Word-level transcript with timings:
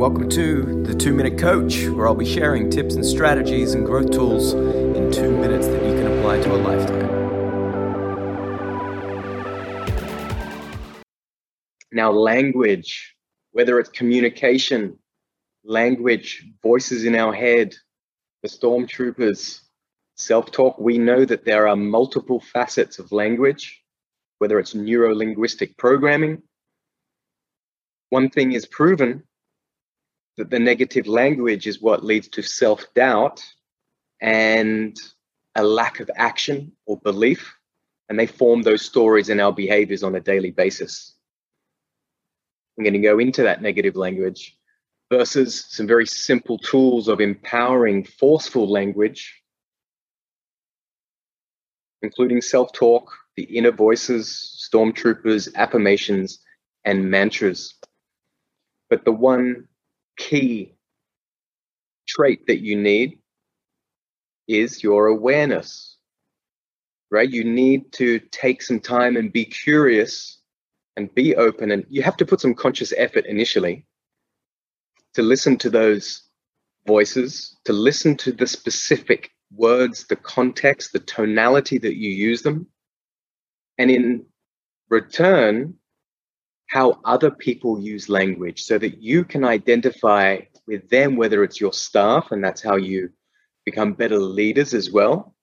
welcome 0.00 0.30
to 0.30 0.82
the 0.84 0.94
Two 0.94 1.12
Minute 1.12 1.38
Coach, 1.38 1.86
where 1.88 2.08
I'll 2.08 2.14
be 2.14 2.24
sharing 2.24 2.70
tips 2.70 2.94
and 2.94 3.04
strategies 3.04 3.74
and 3.74 3.84
growth 3.84 4.10
tools 4.10 4.54
in 4.54 5.12
two 5.12 5.30
minutes 5.30 5.66
that 5.66 5.84
you 5.84 5.92
can 5.92 6.06
apply 6.06 6.40
to 6.40 6.54
a 6.54 6.56
lifetime. 6.56 7.10
Now, 11.92 12.12
language, 12.12 13.14
whether 13.52 13.78
it's 13.78 13.90
communication, 13.90 14.98
language, 15.64 16.46
voices 16.62 17.04
in 17.04 17.14
our 17.14 17.34
head, 17.34 17.74
the 18.42 18.48
stormtroopers, 18.48 19.60
self 20.14 20.50
talk, 20.50 20.78
we 20.78 20.96
know 20.96 21.26
that 21.26 21.44
there 21.44 21.68
are 21.68 21.76
multiple 21.76 22.40
facets 22.40 22.98
of 23.00 23.12
language, 23.12 23.82
whether 24.38 24.58
it's 24.58 24.74
neuro 24.74 25.14
linguistic 25.14 25.76
programming. 25.76 26.42
One 28.08 28.30
thing 28.30 28.52
is 28.52 28.64
proven 28.64 29.24
that 30.40 30.48
the 30.48 30.58
negative 30.58 31.06
language 31.06 31.66
is 31.66 31.82
what 31.82 32.02
leads 32.02 32.26
to 32.26 32.40
self 32.40 32.86
doubt 32.94 33.44
and 34.22 34.96
a 35.54 35.62
lack 35.62 36.00
of 36.00 36.10
action 36.16 36.72
or 36.86 36.96
belief. 36.98 37.54
And 38.08 38.18
they 38.18 38.26
form 38.26 38.62
those 38.62 38.80
stories 38.80 39.28
in 39.28 39.38
our 39.38 39.52
behaviors 39.52 40.02
on 40.02 40.14
a 40.14 40.20
daily 40.20 40.50
basis. 40.50 41.14
I'm 42.78 42.84
going 42.84 42.94
to 42.94 43.00
go 43.00 43.18
into 43.18 43.42
that 43.42 43.60
negative 43.60 43.96
language 43.96 44.56
versus 45.12 45.66
some 45.68 45.86
very 45.86 46.06
simple 46.06 46.56
tools 46.56 47.06
of 47.08 47.20
empowering 47.20 48.04
forceful 48.04 48.66
language, 48.66 49.42
including 52.00 52.40
self 52.40 52.72
talk, 52.72 53.12
the 53.36 53.42
inner 53.42 53.72
voices, 53.72 54.66
stormtroopers, 54.72 55.54
affirmations, 55.54 56.40
and 56.86 57.10
mantras. 57.10 57.74
But 58.88 59.04
the 59.04 59.12
one 59.12 59.68
key 60.16 60.74
trait 62.06 62.46
that 62.46 62.60
you 62.60 62.76
need 62.76 63.18
is 64.48 64.82
your 64.82 65.06
awareness, 65.06 65.96
right? 67.10 67.30
You 67.30 67.44
need 67.44 67.92
to 67.92 68.18
take 68.18 68.62
some 68.62 68.80
time 68.80 69.16
and 69.16 69.32
be 69.32 69.44
curious 69.44 70.40
and 70.96 71.14
be 71.14 71.36
open. 71.36 71.70
And 71.70 71.84
you 71.88 72.02
have 72.02 72.16
to 72.18 72.26
put 72.26 72.40
some 72.40 72.54
conscious 72.54 72.92
effort 72.96 73.26
initially 73.26 73.86
to 75.14 75.22
listen 75.22 75.56
to 75.58 75.70
those 75.70 76.22
voices, 76.86 77.56
to 77.64 77.72
listen 77.72 78.16
to 78.18 78.32
the 78.32 78.46
specific 78.46 79.30
words, 79.54 80.06
the 80.06 80.16
context, 80.16 80.92
the 80.92 81.00
tonality 81.00 81.78
that 81.78 81.96
you 81.96 82.10
use 82.10 82.42
them. 82.42 82.66
And 83.78 83.90
in 83.90 84.26
return, 84.88 85.74
how 86.70 87.00
other 87.04 87.32
people 87.32 87.80
use 87.80 88.08
language 88.08 88.62
so 88.62 88.78
that 88.78 89.02
you 89.02 89.24
can 89.24 89.44
identify 89.44 90.38
with 90.68 90.88
them, 90.88 91.16
whether 91.16 91.42
it's 91.42 91.60
your 91.60 91.72
staff, 91.72 92.30
and 92.30 92.44
that's 92.44 92.62
how 92.62 92.76
you 92.76 93.10
become 93.64 93.92
better 93.92 94.18
leaders 94.18 94.72
as 94.72 94.88
well, 94.88 95.34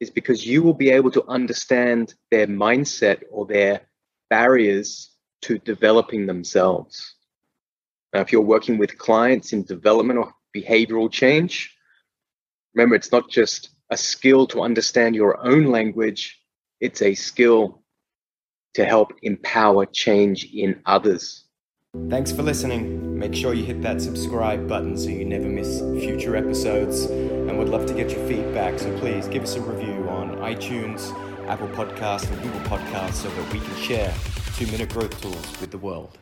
is 0.00 0.08
because 0.08 0.46
you 0.46 0.62
will 0.62 0.72
be 0.72 0.88
able 0.88 1.10
to 1.10 1.26
understand 1.28 2.14
their 2.30 2.46
mindset 2.46 3.22
or 3.30 3.44
their 3.44 3.82
barriers 4.30 5.10
to 5.42 5.58
developing 5.58 6.24
themselves. 6.24 7.16
Now, 8.14 8.20
if 8.20 8.32
you're 8.32 8.40
working 8.40 8.78
with 8.78 8.96
clients 8.96 9.52
in 9.52 9.64
development 9.64 10.20
or 10.20 10.32
behavioral 10.56 11.12
change, 11.12 11.76
remember 12.74 12.94
it's 12.94 13.12
not 13.12 13.28
just 13.28 13.68
a 13.90 13.96
skill 13.98 14.46
to 14.46 14.62
understand 14.62 15.14
your 15.14 15.38
own 15.46 15.66
language, 15.66 16.40
it's 16.80 17.02
a 17.02 17.14
skill 17.14 17.81
to 18.74 18.84
help 18.84 19.12
empower 19.22 19.86
change 19.86 20.52
in 20.52 20.80
others. 20.86 21.44
Thanks 22.08 22.32
for 22.32 22.42
listening. 22.42 23.18
Make 23.18 23.34
sure 23.34 23.52
you 23.52 23.64
hit 23.64 23.82
that 23.82 24.00
subscribe 24.00 24.66
button 24.66 24.96
so 24.96 25.10
you 25.10 25.26
never 25.26 25.46
miss 25.46 25.80
future 26.02 26.36
episodes. 26.36 27.04
And 27.04 27.58
we'd 27.58 27.68
love 27.68 27.84
to 27.86 27.94
get 27.94 28.10
your 28.10 28.26
feedback, 28.26 28.78
so 28.78 28.96
please 28.98 29.28
give 29.28 29.42
us 29.42 29.56
a 29.56 29.60
review 29.60 30.08
on 30.08 30.36
iTunes, 30.36 31.12
Apple 31.46 31.68
Podcasts, 31.68 32.30
and 32.30 32.42
Google 32.42 32.60
Podcasts 32.60 33.14
so 33.14 33.28
that 33.28 33.52
we 33.52 33.60
can 33.60 33.76
share 33.76 34.14
two 34.56 34.66
minute 34.68 34.88
growth 34.88 35.20
tools 35.20 35.60
with 35.60 35.70
the 35.70 35.78
world. 35.78 36.18